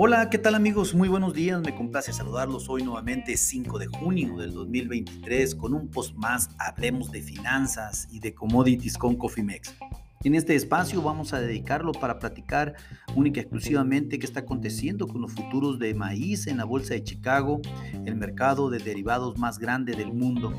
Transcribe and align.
Hola, 0.00 0.30
¿qué 0.30 0.38
tal 0.38 0.54
amigos? 0.54 0.94
Muy 0.94 1.08
buenos 1.08 1.34
días, 1.34 1.60
me 1.60 1.74
complace 1.74 2.12
saludarlos 2.12 2.68
hoy 2.68 2.84
nuevamente 2.84 3.36
5 3.36 3.80
de 3.80 3.88
junio 3.88 4.36
del 4.36 4.52
2023 4.52 5.56
con 5.56 5.74
un 5.74 5.88
post 5.88 6.14
más 6.14 6.50
Hablemos 6.56 7.10
de 7.10 7.20
finanzas 7.20 8.06
y 8.08 8.20
de 8.20 8.32
commodities 8.32 8.96
con 8.96 9.16
Cofimex. 9.16 9.74
En 10.22 10.36
este 10.36 10.54
espacio 10.54 11.02
vamos 11.02 11.32
a 11.32 11.40
dedicarlo 11.40 11.90
para 11.90 12.20
platicar 12.20 12.76
única 13.16 13.40
y 13.40 13.42
exclusivamente 13.42 14.20
qué 14.20 14.26
está 14.26 14.38
aconteciendo 14.38 15.08
con 15.08 15.20
los 15.20 15.32
futuros 15.32 15.80
de 15.80 15.92
maíz 15.94 16.46
en 16.46 16.58
la 16.58 16.64
Bolsa 16.64 16.94
de 16.94 17.02
Chicago, 17.02 17.60
el 18.06 18.14
mercado 18.14 18.70
de 18.70 18.78
derivados 18.78 19.36
más 19.36 19.58
grande 19.58 19.96
del 19.96 20.12
mundo. 20.12 20.54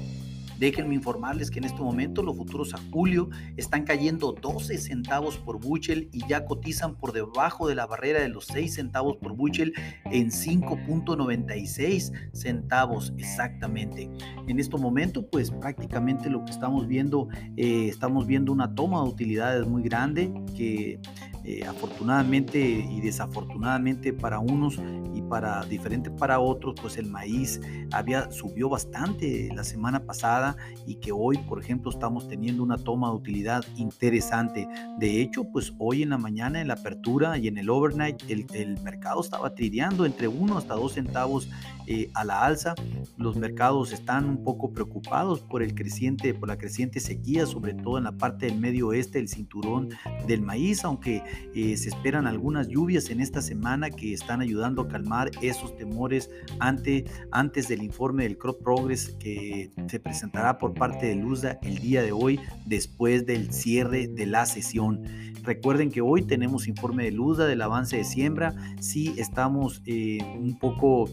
Déjenme 0.59 0.93
informarles 0.93 1.49
que 1.49 1.59
en 1.59 1.65
este 1.65 1.81
momento 1.81 2.21
los 2.21 2.35
futuros 2.35 2.73
a 2.73 2.79
julio 2.91 3.29
están 3.55 3.85
cayendo 3.85 4.33
12 4.33 4.77
centavos 4.77 5.37
por 5.37 5.57
bushel 5.57 6.09
y 6.11 6.27
ya 6.27 6.45
cotizan 6.45 6.95
por 6.95 7.13
debajo 7.13 7.69
de 7.69 7.75
la 7.75 7.87
barrera 7.87 8.19
de 8.19 8.27
los 8.27 8.45
6 8.47 8.73
centavos 8.73 9.15
por 9.15 9.37
bushel 9.37 9.73
en 10.11 10.31
5.96 10.31 12.11
centavos 12.33 13.13
exactamente. 13.17 14.11
En 14.47 14.59
este 14.59 14.77
momento, 14.77 15.25
pues 15.29 15.49
prácticamente 15.49 16.29
lo 16.29 16.43
que 16.43 16.51
estamos 16.51 16.87
viendo, 16.87 17.29
eh, 17.55 17.87
estamos 17.87 18.27
viendo 18.27 18.51
una 18.51 18.75
toma 18.75 19.01
de 19.03 19.09
utilidades 19.09 19.65
muy 19.65 19.83
grande 19.83 20.29
que 20.57 20.99
eh, 21.45 21.65
afortunadamente 21.65 22.59
y 22.59 22.99
desafortunadamente 22.99 24.11
para 24.11 24.39
unos 24.39 24.77
y 25.13 25.21
para 25.21 25.63
diferente 25.65 26.11
para 26.11 26.39
otros, 26.39 26.75
pues 26.81 26.97
el 26.97 27.07
maíz 27.07 27.61
había 27.91 28.29
subió 28.29 28.67
bastante 28.67 29.49
la 29.55 29.63
semana 29.63 30.03
pasada 30.05 30.48
y 30.85 30.95
que 30.95 31.11
hoy, 31.11 31.37
por 31.37 31.61
ejemplo, 31.61 31.91
estamos 31.91 32.27
teniendo 32.27 32.63
una 32.63 32.77
toma 32.77 33.09
de 33.09 33.15
utilidad 33.15 33.63
interesante. 33.75 34.67
De 34.97 35.21
hecho, 35.21 35.45
pues 35.45 35.73
hoy 35.77 36.03
en 36.03 36.09
la 36.09 36.17
mañana 36.17 36.61
en 36.61 36.67
la 36.67 36.75
apertura 36.75 37.37
y 37.37 37.47
en 37.47 37.57
el 37.57 37.69
overnight 37.69 38.21
el, 38.29 38.45
el 38.53 38.79
mercado 38.81 39.21
estaba 39.21 39.53
trideando 39.53 40.05
entre 40.05 40.27
1 40.27 40.57
hasta 40.57 40.75
2 40.75 40.93
centavos 40.93 41.49
eh, 41.91 42.11
a 42.13 42.23
la 42.23 42.45
alza. 42.45 42.75
Los 43.17 43.35
mercados 43.35 43.91
están 43.91 44.25
un 44.25 44.43
poco 44.43 44.71
preocupados 44.71 45.39
por 45.39 45.63
el 45.63 45.73
creciente, 45.73 46.35
por 46.35 46.47
la 46.47 46.55
creciente 46.55 46.99
sequía, 46.99 47.47
sobre 47.47 47.73
todo 47.73 47.97
en 47.97 48.03
la 48.03 48.11
parte 48.11 48.45
del 48.45 48.59
medio 48.59 48.89
oeste, 48.89 49.17
el 49.17 49.27
cinturón 49.27 49.89
del 50.27 50.43
maíz, 50.43 50.85
aunque 50.85 51.23
eh, 51.55 51.75
se 51.77 51.89
esperan 51.89 52.27
algunas 52.27 52.67
lluvias 52.67 53.09
en 53.09 53.21
esta 53.21 53.41
semana 53.41 53.89
que 53.89 54.13
están 54.13 54.41
ayudando 54.41 54.83
a 54.83 54.87
calmar 54.87 55.31
esos 55.41 55.75
temores 55.77 56.29
ante, 56.59 57.05
antes 57.31 57.67
del 57.67 57.81
informe 57.81 58.21
del 58.21 58.37
Crop 58.37 58.61
Progress 58.61 59.15
que 59.19 59.71
se 59.87 59.99
presentará 59.99 60.38
por 60.59 60.73
parte 60.73 61.07
de 61.07 61.15
Luzda 61.15 61.59
el 61.61 61.79
día 61.79 62.01
de 62.01 62.11
hoy, 62.11 62.39
después 62.65 63.25
del 63.25 63.51
cierre 63.53 64.07
de 64.07 64.25
la 64.25 64.45
sesión. 64.45 65.03
Recuerden 65.43 65.89
que 65.89 66.01
hoy 66.01 66.23
tenemos 66.23 66.67
informe 66.67 67.05
de 67.05 67.11
Luzda 67.11 67.45
del 67.45 67.61
avance 67.61 67.97
de 67.97 68.03
siembra. 68.03 68.53
Sí 68.79 69.15
estamos 69.17 69.81
eh, 69.85 70.19
un 70.37 70.57
poco 70.59 71.09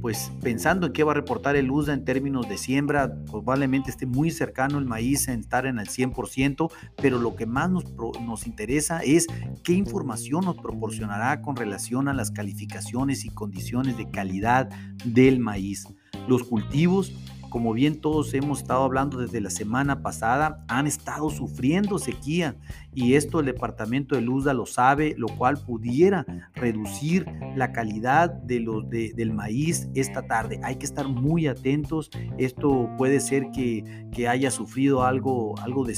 pues 0.00 0.32
pensando 0.42 0.86
en 0.86 0.92
qué 0.92 1.04
va 1.04 1.12
a 1.12 1.14
reportar 1.14 1.56
el 1.56 1.70
USDA 1.70 1.94
en 1.94 2.04
términos 2.04 2.48
de 2.48 2.58
siembra, 2.58 3.14
probablemente 3.30 3.90
esté 3.90 4.06
muy 4.06 4.30
cercano 4.30 4.78
el 4.78 4.84
maíz 4.84 5.28
en 5.28 5.40
estar 5.40 5.66
en 5.66 5.78
el 5.78 5.88
100%, 5.88 6.70
pero 6.96 7.18
lo 7.18 7.36
que 7.36 7.46
más 7.46 7.70
nos, 7.70 7.84
nos 8.20 8.46
interesa 8.46 9.00
es 9.00 9.26
qué 9.62 9.72
información 9.72 10.44
nos 10.44 10.56
proporcionará 10.56 11.40
con 11.42 11.56
relación 11.56 12.08
a 12.08 12.14
las 12.14 12.30
calificaciones 12.30 13.24
y 13.24 13.30
condiciones 13.30 13.96
de 13.96 14.10
calidad 14.10 14.68
del 15.04 15.38
maíz. 15.38 15.86
Los 16.28 16.44
cultivos 16.44 17.12
como 17.54 17.72
bien 17.72 18.00
todos 18.00 18.34
hemos 18.34 18.62
estado 18.62 18.82
hablando 18.82 19.18
desde 19.18 19.40
la 19.40 19.48
semana 19.48 20.02
pasada, 20.02 20.64
han 20.66 20.88
estado 20.88 21.30
sufriendo 21.30 22.00
sequía 22.00 22.56
y 22.92 23.14
esto 23.14 23.38
el 23.38 23.46
departamento 23.46 24.16
de 24.16 24.22
Luzda 24.22 24.52
lo 24.52 24.66
sabe, 24.66 25.14
lo 25.16 25.28
cual 25.28 25.58
pudiera 25.58 26.26
reducir 26.56 27.24
la 27.54 27.70
calidad 27.70 28.28
de 28.28 28.58
los, 28.58 28.90
del 28.90 29.32
maíz 29.32 29.88
esta 29.94 30.22
tarde. 30.22 30.58
Hay 30.64 30.78
que 30.78 30.84
estar 30.84 31.06
muy 31.06 31.46
atentos. 31.46 32.10
Esto 32.38 32.90
puede 32.98 33.20
ser 33.20 33.52
que, 33.52 34.08
que 34.10 34.26
haya 34.26 34.50
sufrido 34.50 35.04
algo, 35.04 35.56
algo 35.60 35.84
de 35.84 35.94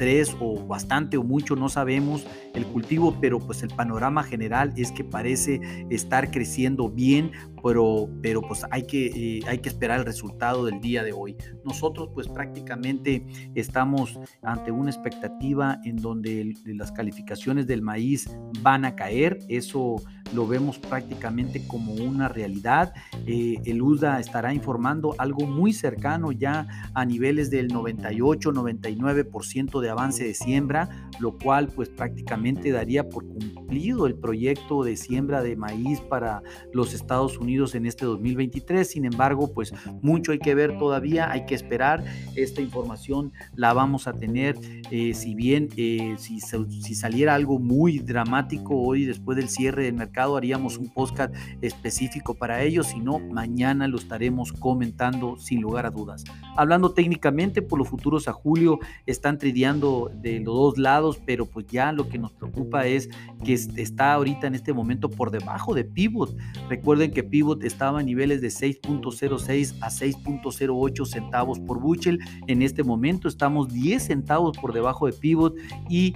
tres 0.00 0.34
o 0.40 0.66
bastante 0.66 1.18
o 1.18 1.22
mucho, 1.22 1.56
no 1.56 1.68
sabemos 1.68 2.26
el 2.54 2.64
cultivo, 2.64 3.18
pero 3.20 3.38
pues 3.38 3.62
el 3.62 3.68
panorama 3.68 4.22
general 4.22 4.72
es 4.74 4.92
que 4.92 5.04
parece 5.04 5.60
estar 5.90 6.30
creciendo 6.30 6.88
bien, 6.88 7.32
pero, 7.62 8.08
pero 8.22 8.40
pues 8.40 8.64
hay 8.70 8.84
que, 8.84 9.08
eh, 9.08 9.42
hay 9.46 9.58
que 9.58 9.68
esperar 9.68 9.98
el 9.98 10.06
resultado 10.06 10.64
del 10.64 10.80
día 10.80 11.04
de 11.04 11.12
hoy. 11.12 11.36
Nosotros 11.66 12.08
pues 12.14 12.28
prácticamente 12.28 13.26
estamos 13.54 14.18
ante 14.40 14.70
una 14.70 14.90
expectativa 14.90 15.78
en 15.84 15.96
donde 15.96 16.54
las 16.64 16.92
calificaciones 16.92 17.66
del 17.66 17.82
maíz 17.82 18.26
van 18.62 18.86
a 18.86 18.96
caer, 18.96 19.38
eso 19.50 19.96
lo 20.34 20.46
vemos 20.46 20.78
prácticamente 20.78 21.66
como 21.66 21.94
una 21.94 22.28
realidad. 22.28 22.92
Eh, 23.26 23.60
el 23.64 23.82
UDA 23.82 24.20
estará 24.20 24.54
informando 24.54 25.14
algo 25.18 25.46
muy 25.46 25.72
cercano 25.72 26.32
ya 26.32 26.66
a 26.94 27.04
niveles 27.04 27.50
del 27.50 27.70
98-99% 27.70 29.80
de 29.80 29.90
avance 29.90 30.24
de 30.24 30.34
siembra, 30.34 31.10
lo 31.18 31.36
cual 31.38 31.68
pues 31.68 31.88
prácticamente 31.88 32.70
daría 32.70 33.08
por 33.08 33.26
cumplido 33.26 34.06
el 34.06 34.14
proyecto 34.14 34.84
de 34.84 34.96
siembra 34.96 35.42
de 35.42 35.56
maíz 35.56 36.00
para 36.00 36.42
los 36.72 36.94
Estados 36.94 37.38
Unidos 37.38 37.74
en 37.74 37.86
este 37.86 38.04
2023. 38.04 38.88
Sin 38.88 39.04
embargo, 39.04 39.52
pues 39.52 39.72
mucho 40.02 40.32
hay 40.32 40.38
que 40.38 40.54
ver 40.54 40.78
todavía, 40.78 41.30
hay 41.30 41.46
que 41.46 41.54
esperar. 41.54 42.04
Esta 42.36 42.60
información 42.60 43.32
la 43.54 43.72
vamos 43.72 44.06
a 44.06 44.12
tener, 44.12 44.56
eh, 44.90 45.14
si 45.14 45.34
bien 45.34 45.68
eh, 45.76 46.16
si 46.18 46.94
saliera 46.94 47.34
algo 47.34 47.58
muy 47.58 47.98
dramático 47.98 48.80
hoy 48.80 49.04
después 49.04 49.36
del 49.36 49.48
cierre 49.48 49.84
del 49.84 49.94
mercado, 49.94 50.19
haríamos 50.20 50.78
un 50.78 50.88
podcast 50.88 51.34
específico 51.60 52.34
para 52.34 52.62
ello, 52.62 52.82
si 52.82 53.00
no, 53.00 53.18
mañana 53.18 53.88
lo 53.88 53.98
estaremos 53.98 54.52
comentando 54.52 55.36
sin 55.36 55.60
lugar 55.60 55.86
a 55.86 55.90
dudas. 55.90 56.24
Hablando 56.56 56.92
técnicamente, 56.92 57.62
por 57.62 57.78
los 57.78 57.88
futuros 57.88 58.28
a 58.28 58.32
julio 58.32 58.78
están 59.06 59.38
trideando 59.38 60.10
de 60.14 60.40
los 60.40 60.54
dos 60.54 60.78
lados, 60.78 61.20
pero 61.24 61.46
pues 61.46 61.66
ya 61.66 61.92
lo 61.92 62.08
que 62.08 62.18
nos 62.18 62.32
preocupa 62.32 62.86
es 62.86 63.08
que 63.44 63.54
está 63.54 64.12
ahorita 64.12 64.46
en 64.46 64.54
este 64.54 64.72
momento 64.72 65.08
por 65.10 65.30
debajo 65.30 65.74
de 65.74 65.84
Pivot. 65.84 66.36
Recuerden 66.68 67.12
que 67.12 67.22
Pivot 67.22 67.64
estaba 67.64 68.00
a 68.00 68.02
niveles 68.02 68.40
de 68.40 68.48
6.06 68.48 69.76
a 69.80 69.88
6.08 69.88 71.06
centavos 71.06 71.58
por 71.60 71.80
Buchel. 71.80 72.20
En 72.46 72.62
este 72.62 72.82
momento 72.82 73.28
estamos 73.28 73.68
10 73.72 74.02
centavos 74.02 74.56
por 74.58 74.72
debajo 74.72 75.06
de 75.06 75.12
Pivot 75.12 75.54
y 75.88 76.14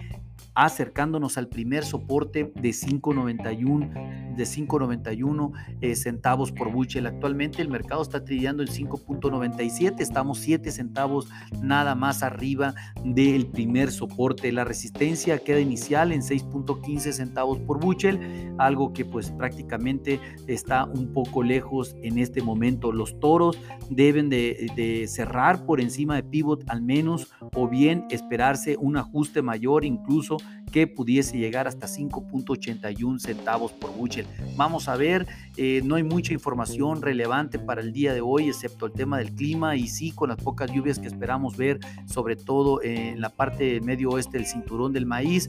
acercándonos 0.55 1.37
al 1.39 1.49
primer 1.49 1.85
soporte 1.85 2.53
de 2.55 2.71
5.91 2.71 4.25
de 4.35 4.45
5.91 4.45 5.53
eh, 5.81 5.95
centavos 5.95 6.53
por 6.53 6.71
bushel. 6.71 7.07
Actualmente 7.07 7.63
el 7.63 7.69
mercado 7.69 8.03
está 8.03 8.25
trillando 8.25 8.63
en 8.63 8.69
5.97, 8.69 10.01
estamos 10.01 10.39
7 10.39 10.71
centavos 10.71 11.29
nada 11.63 11.95
más 11.95 12.23
arriba 12.23 12.75
del 13.05 13.47
primer 13.47 13.91
soporte. 13.91 14.53
La 14.53 14.65
resistencia 14.65 15.39
queda 15.39 15.61
inicial 15.61 16.13
en 16.13 16.21
6.15 16.21 17.13
centavos 17.13 17.59
por 17.61 17.81
bushel, 17.81 18.55
algo 18.59 18.93
que 18.93 19.05
pues 19.05 19.31
prácticamente 19.31 20.21
está 20.47 20.85
un 20.85 21.13
poco 21.13 21.43
lejos 21.43 21.97
en 22.03 22.19
este 22.19 22.43
momento. 22.43 22.93
Los 22.93 23.19
toros 23.21 23.59
deben 23.91 24.29
de, 24.29 24.71
de 24.77 25.07
cerrar 25.07 25.65
por 25.65 25.81
encima 25.81 26.17
de 26.17 26.23
pivot 26.23 26.65
al 26.69 26.83
menos 26.83 27.33
o 27.55 27.69
bien 27.69 28.05
esperarse 28.11 28.77
un 28.77 28.97
ajuste 28.97 29.43
mayor 29.43 29.85
incluso 29.85 30.39
que 30.75 30.89
pudiese 30.89 31.39
llegar 31.39 31.69
hasta 31.69 31.87
5.81 31.87 33.21
centavos 33.21 33.71
por 33.71 33.95
bushel. 33.95 34.27
Vamos 34.57 34.89
a 34.89 34.97
ver, 34.97 35.25
eh, 35.57 35.81
no 35.85 35.95
hay 35.95 36.03
mucha 36.03 36.33
información 36.33 37.01
relevante 37.01 37.61
para 37.61 37.81
el 37.81 37.93
día 37.93 38.13
de 38.13 38.21
hoy, 38.21 38.49
excepto 38.49 38.87
el 38.87 38.93
tema 38.93 39.19
del 39.19 39.33
clima 39.37 39.77
y 39.77 39.87
sí 39.87 40.11
con 40.11 40.31
las 40.31 40.39
pocas 40.39 40.73
lluvias 40.73 40.99
que 40.99 41.07
esperamos 41.07 41.57
ver, 41.57 41.79
sobre 42.07 42.35
todo 42.35 42.83
en 42.83 43.21
la 43.21 43.29
parte 43.29 43.81
medio 43.83 44.11
oeste 44.11 44.37
del 44.37 44.49
cinturón 44.49 44.93
del 44.93 45.07
maíz. 45.07 45.49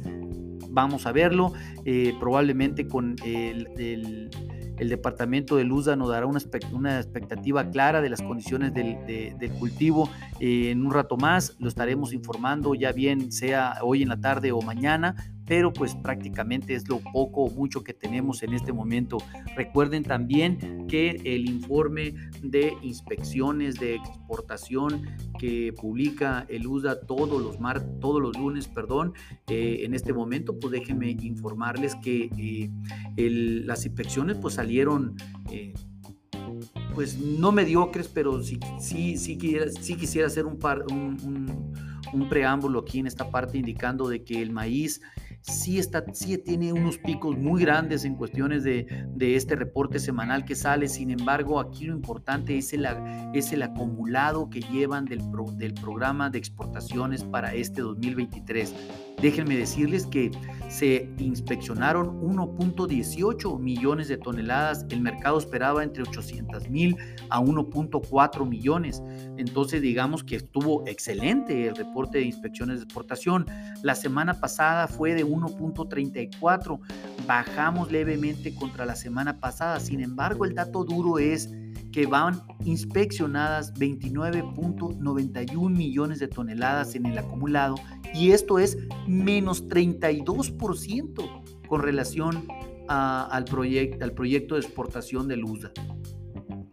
Vamos 0.70 1.08
a 1.08 1.12
verlo, 1.12 1.54
eh, 1.86 2.14
probablemente 2.20 2.88
con 2.88 3.16
el, 3.26 4.30
departamento 4.78 5.56
de 5.56 5.64
Luza 5.64 5.96
nos 5.96 6.10
dará 6.10 6.26
una, 6.26 6.40
una, 6.74 6.98
expectativa 6.98 7.70
clara 7.70 8.02
de 8.02 8.10
las 8.10 8.22
condiciones 8.22 8.74
del, 8.74 9.52
cultivo 9.60 10.10
eh, 10.40 10.72
en 10.72 10.86
un 10.86 10.94
rato 10.94 11.18
más. 11.18 11.56
Lo 11.60 11.68
estaremos 11.68 12.14
informando 12.14 12.76
ya 12.76 12.92
bien 12.92 13.32
sea 13.32 13.78
hoy 13.82 14.04
en 14.04 14.10
la 14.10 14.20
tarde 14.20 14.52
o 14.52 14.62
mañana 14.62 15.16
pero 15.46 15.72
pues 15.72 15.96
prácticamente 15.96 16.74
es 16.74 16.88
lo 16.90 17.00
poco 17.00 17.44
o 17.44 17.52
mucho 17.52 17.84
que 17.84 17.94
tenemos 17.94 18.44
en 18.44 18.54
este 18.54 18.74
momento. 18.74 19.18
Recuerden 19.56 20.04
también 20.04 20.88
que 20.88 21.22
el 21.24 21.50
informe 21.50 22.16
de 22.42 22.74
inspecciones 22.82 23.76
de 23.76 23.96
exportación 23.96 25.04
que 25.40 25.74
publica 25.74 26.46
el 26.50 26.68
USDA 26.68 27.02
todos 27.02 27.42
los, 27.42 27.60
mar, 27.60 27.82
todos 28.00 28.22
los 28.22 28.38
lunes, 28.38 28.68
perdón, 28.68 29.14
eh, 29.48 29.82
en 29.84 29.94
este 29.94 30.14
momento, 30.14 30.58
pues 30.60 30.72
déjenme 30.72 31.12
informarles 31.12 31.96
que 31.96 32.30
eh, 32.38 32.70
las 33.66 33.86
inspecciones 33.86 34.38
pues 34.38 34.56
salieron... 34.56 35.16
Eh, 35.52 35.74
pues 36.94 37.20
no 37.20 37.52
mediocres, 37.52 38.08
pero 38.08 38.42
sí, 38.42 38.58
sí, 38.80 39.18
sí, 39.18 39.38
quisiera, 39.38 39.70
sí 39.70 39.96
quisiera 39.96 40.28
hacer 40.28 40.46
un, 40.46 40.58
par, 40.58 40.86
un, 40.90 41.74
un, 42.14 42.30
preámbulo 42.30 42.80
aquí 42.80 43.00
en 43.00 43.08
esta 43.08 43.30
parte 43.30 43.58
indicando 43.58 44.08
de 44.08 44.24
que 44.24 44.42
el 44.42 44.52
maíz 44.52 45.02
sí, 45.48 45.80
está, 45.80 46.04
sí 46.14 46.38
tiene 46.38 46.74
unos 46.74 46.98
picos 46.98 47.38
muy 47.38 47.62
grandes 47.62 48.06
en 48.06 48.16
cuestiones 48.16 48.64
de, 48.64 48.88
este 49.20 49.56
reporte 49.56 50.00
semanal 50.00 50.46
que 50.46 50.56
sale. 50.56 50.88
Sin 50.88 51.12
embargo, 51.12 51.60
aquí 51.60 51.86
lo 51.86 51.94
importante 51.94 52.58
es 52.58 52.74
el, 52.74 52.88
es 53.34 53.52
el 53.52 53.64
acumulado 53.64 54.50
que 54.50 54.62
llevan 54.62 55.06
del, 55.06 55.22
del 55.58 55.74
programa 55.74 56.30
de 56.30 56.38
exportaciones 56.40 57.24
para 57.24 57.54
este 57.54 57.82
2023. 57.82 58.74
Déjenme 59.22 59.56
decirles 59.58 60.06
que 60.06 60.32
se 60.70 61.10
inspeccionaron 61.18 62.22
1.18 62.22 63.60
millones 63.60 64.08
de 64.08 64.18
toneladas. 64.18 64.86
El 64.90 65.02
mercado 65.02 65.38
esperaba 65.38 65.84
entre 65.84 66.04
800 66.04 66.70
mil 66.70 66.98
a 67.30 67.40
1.4 67.40 68.48
millones. 68.48 69.02
Entonces, 69.38 69.82
digamos 69.82 70.24
que 70.24 70.36
estuvo 70.36 70.86
excelente 70.86 71.68
el 71.68 71.76
reporte 71.76 72.18
de 72.18 72.26
inspecciones 72.26 72.80
de 72.80 72.84
exportación. 72.84 73.46
La 73.84 73.96
semana 73.96 74.40
pasada 74.40 74.88
fue 74.88 75.14
de 75.14 75.26
1.34. 75.26 76.80
Bajamos 77.26 77.92
levemente 77.92 78.54
contra 78.54 78.86
la 78.86 78.96
semana 78.96 79.38
pasada. 79.38 79.80
Sin 79.80 80.02
embargo, 80.02 80.46
el 80.46 80.56
dato 80.56 80.84
duro 80.84 81.20
es 81.20 81.50
que 81.96 82.06
van 82.06 82.42
inspeccionadas 82.66 83.74
29.91 83.76 85.70
millones 85.70 86.20
de 86.20 86.28
toneladas 86.28 86.94
en 86.96 87.06
el 87.06 87.18
acumulado 87.18 87.76
y 88.16 88.32
esto 88.32 88.60
es 88.60 88.78
menos 89.08 89.68
32% 89.68 91.44
con 91.68 91.82
relación 91.82 92.48
al, 92.88 93.46
proyecto, 93.46 94.04
al 94.04 94.14
proyecto 94.14 94.56
de 94.56 94.62
exportación 94.62 95.28
del 95.28 95.44
USA. 95.44 95.72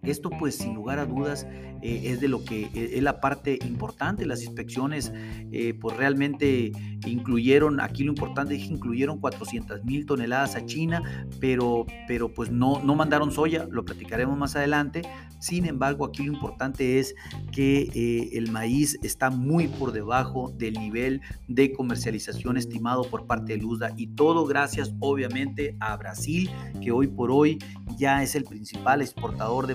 Esto 0.02 0.31
pues 0.31 0.56
sin 0.56 0.75
lugar 0.75 0.99
a 0.99 1.06
dudas 1.06 1.46
eh, 1.81 2.10
es 2.10 2.20
de 2.20 2.26
lo 2.26 2.44
que 2.44 2.62
eh, 2.75 2.90
es 2.94 3.02
la 3.04 3.20
parte 3.20 3.60
importante. 3.64 4.26
Las 4.26 4.43
inspecciones 4.43 5.12
eh, 5.52 5.75
pues 5.81 5.96
realmente 5.96 6.72
incluyeron, 7.06 7.81
aquí 7.81 8.02
lo 8.02 8.10
importante 8.10 8.56
es 8.56 8.62
que 8.62 8.75
incluyeron 8.75 9.20
400 9.20 9.84
mil 9.84 10.04
toneladas 10.04 10.56
a 10.56 10.66
China, 10.66 11.26
pero, 11.40 11.87
pero 12.08 12.34
pues 12.34 12.50
no, 12.50 12.82
no 12.82 12.96
mandaron 12.96 13.31
soya, 13.31 13.69
lo 13.70 13.84
platicaremos 13.84 14.37
más 14.37 14.56
adelante. 14.56 15.02
Sin 15.38 15.66
embargo, 15.66 16.05
aquí 16.05 16.25
lo 16.25 16.32
importante 16.32 16.98
es 16.98 17.14
que 17.50 18.31
el 18.32 18.50
maíz 18.52 18.96
está 19.02 19.31
muy 19.31 19.66
por 19.66 19.90
debajo 19.90 20.52
del 20.56 20.75
nivel 20.75 21.20
de 21.48 21.72
comercialización 21.72 22.56
estimado 22.56 23.02
por 23.05 23.26
parte 23.26 23.56
de 23.56 23.64
USDA 23.64 23.93
y 23.96 24.08
todo 24.08 24.46
gracias 24.46 24.94
obviamente 25.00 25.76
a 25.81 25.96
Brasil, 25.96 26.48
que 26.81 26.93
hoy 26.93 27.08
por 27.08 27.32
hoy 27.32 27.58
ya 27.98 28.22
es 28.22 28.37
el 28.37 28.44
principal 28.44 29.02
exportador 29.02 29.66
de 29.66 29.75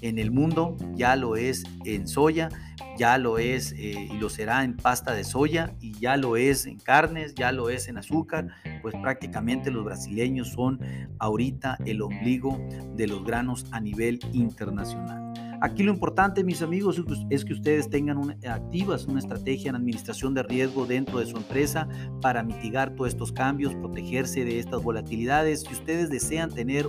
en 0.00 0.18
el 0.18 0.30
mundo, 0.30 0.76
ya 0.94 1.16
lo 1.16 1.36
es 1.36 1.64
en 1.84 2.06
soya, 2.06 2.48
ya 2.96 3.18
lo 3.18 3.38
es 3.38 3.72
eh, 3.72 4.08
y 4.10 4.18
lo 4.18 4.28
será 4.28 4.62
en 4.62 4.76
pasta 4.76 5.14
de 5.14 5.24
soya 5.24 5.74
y 5.80 5.92
ya 5.92 6.16
lo 6.16 6.36
es 6.36 6.66
en 6.66 6.78
carnes, 6.78 7.34
ya 7.34 7.52
lo 7.52 7.70
es 7.70 7.88
en 7.88 7.98
azúcar, 7.98 8.48
pues 8.82 8.94
prácticamente 9.00 9.70
los 9.70 9.84
brasileños 9.84 10.48
son 10.48 10.80
ahorita 11.18 11.78
el 11.86 12.02
ombligo 12.02 12.58
de 12.96 13.06
los 13.06 13.24
granos 13.24 13.66
a 13.72 13.80
nivel 13.80 14.20
internacional. 14.32 15.30
Aquí 15.62 15.82
lo 15.82 15.92
importante, 15.92 16.42
mis 16.42 16.62
amigos, 16.62 17.02
es 17.28 17.44
que 17.44 17.52
ustedes 17.52 17.90
tengan 17.90 18.16
una, 18.16 18.34
activas 18.48 19.04
una 19.04 19.18
estrategia 19.18 19.68
en 19.68 19.76
administración 19.76 20.32
de 20.32 20.42
riesgo 20.42 20.86
dentro 20.86 21.18
de 21.18 21.26
su 21.26 21.36
empresa 21.36 21.86
para 22.22 22.42
mitigar 22.42 22.94
todos 22.94 23.10
estos 23.10 23.30
cambios, 23.30 23.74
protegerse 23.74 24.42
de 24.46 24.58
estas 24.58 24.82
volatilidades. 24.82 25.60
Si 25.60 25.74
ustedes 25.74 26.08
desean 26.08 26.50
tener 26.50 26.88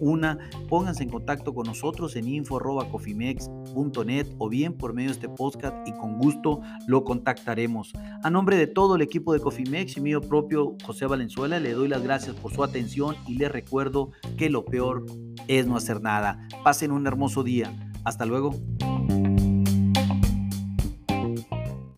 una, 0.00 0.38
pónganse 0.68 1.02
en 1.02 1.10
contacto 1.10 1.54
con 1.54 1.66
nosotros 1.66 2.16
en 2.16 2.28
info.cofimex.net 2.28 4.26
o 4.38 4.48
bien 4.48 4.74
por 4.76 4.94
medio 4.94 5.10
de 5.10 5.14
este 5.14 5.28
podcast 5.28 5.76
y 5.86 5.92
con 5.92 6.18
gusto 6.18 6.60
lo 6.86 7.04
contactaremos. 7.04 7.92
A 8.22 8.30
nombre 8.30 8.56
de 8.56 8.66
todo 8.66 8.96
el 8.96 9.02
equipo 9.02 9.32
de 9.32 9.40
Cofimex 9.40 9.96
y 9.96 10.00
mío 10.00 10.20
propio 10.20 10.76
José 10.84 11.06
Valenzuela, 11.06 11.60
le 11.60 11.72
doy 11.72 11.88
las 11.88 12.02
gracias 12.02 12.34
por 12.36 12.52
su 12.52 12.62
atención 12.64 13.16
y 13.26 13.34
les 13.34 13.50
recuerdo 13.50 14.10
que 14.36 14.50
lo 14.50 14.64
peor 14.64 15.06
es 15.46 15.66
no 15.66 15.76
hacer 15.76 16.00
nada. 16.00 16.48
Pasen 16.64 16.92
un 16.92 17.06
hermoso 17.06 17.42
día. 17.42 17.72
Hasta 18.04 18.24
luego. 18.26 18.54